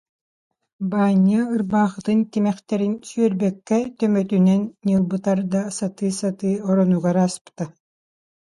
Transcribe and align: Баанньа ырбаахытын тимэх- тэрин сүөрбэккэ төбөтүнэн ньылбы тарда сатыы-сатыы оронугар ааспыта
Баанньа 0.91 1.41
ырбаахытын 1.55 2.19
тимэх- 2.31 2.65
тэрин 2.67 2.93
сүөрбэккэ 3.07 3.79
төбөтүнэн 3.97 4.61
ньылбы 4.85 5.17
тарда 5.25 5.61
сатыы-сатыы 5.77 6.53
оронугар 6.69 7.17
ааспыта 7.23 7.65